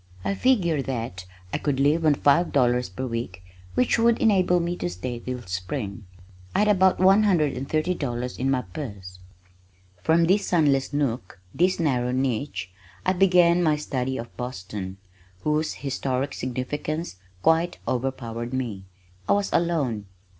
I 0.25 0.33
figured 0.33 0.85
that 0.85 1.25
I 1.53 1.59
could 1.59 1.79
live 1.79 2.03
on 2.07 2.15
five 2.15 2.51
dollars 2.51 2.89
per 2.89 3.05
week 3.05 3.43
which 3.75 3.99
would 3.99 4.17
enable 4.17 4.59
me 4.59 4.75
to 4.77 4.89
stay 4.89 5.19
till 5.19 5.43
spring. 5.43 6.07
I 6.55 6.65
had 6.65 6.69
about 6.69 6.97
one 6.99 7.21
hundred 7.21 7.53
and 7.55 7.69
thirty 7.69 7.93
dollars 7.93 8.39
in 8.39 8.49
my 8.49 8.63
purse. 8.63 9.19
From 10.01 10.23
this 10.25 10.47
sunless 10.47 10.91
nook, 10.91 11.39
this 11.53 11.79
narrow 11.79 12.11
niche, 12.11 12.71
I 13.05 13.13
began 13.13 13.61
my 13.61 13.75
study 13.75 14.17
of 14.17 14.35
Boston, 14.37 14.97
whose 15.41 15.73
historic 15.75 16.33
significance 16.33 17.17
quite 17.43 17.77
overpowered 17.87 18.53
me. 18.55 18.85
I 19.29 19.33
was 19.33 19.53
alone. 19.53 20.07